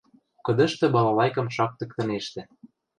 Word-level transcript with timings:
Кыдышты 0.45 0.85
балалайкым 0.93 1.47
шактыктынештӹ: 1.55 2.41